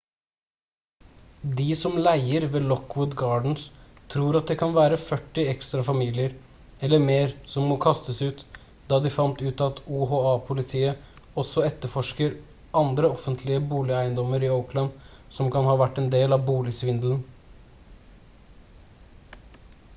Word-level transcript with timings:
de 1.57 1.65
som 1.79 1.97
leier 2.05 2.45
ved 2.53 2.63
lockwood 2.69 3.11
gardens 3.17 3.65
tror 4.13 4.37
det 4.51 4.55
kan 4.61 4.71
være 4.77 4.97
førti 5.01 5.43
ekstra 5.51 5.83
familier 5.89 6.33
eller 6.87 7.03
mer 7.03 7.35
som 7.55 7.67
må 7.71 7.77
kastes 7.83 8.21
ut 8.29 8.41
da 8.93 8.99
de 9.05 9.11
fant 9.17 9.43
ut 9.49 9.61
at 9.67 9.83
oha-politiet 10.07 11.05
også 11.43 11.67
etterforsker 11.69 12.35
andre 12.83 13.13
offentlige 13.17 13.63
boligeiendommer 13.75 14.47
i 14.49 14.51
oakland 14.57 15.07
som 15.39 15.53
kan 15.57 15.69
ha 15.71 15.77
vært 15.85 16.03
en 16.05 16.09
del 16.17 16.37
av 16.39 16.47
boligsvindelen 16.51 17.23